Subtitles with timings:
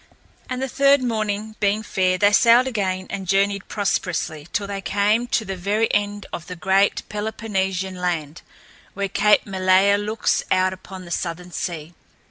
[0.49, 5.27] And the third morning being fair, they sailed again and journeyed prosperously till they came
[5.27, 8.41] to the very end of the great Peloponnesian land,
[8.95, 11.93] where Cape Malea looks out upon the southern sea.